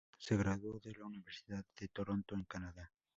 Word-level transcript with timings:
Se 0.17 0.35
graduó 0.35 0.79
de 0.79 0.95
la 0.95 1.05
Universidad 1.05 1.63
de 1.79 1.87
Toronto, 1.89 2.33
en 2.33 2.45
Canadá. 2.45 2.91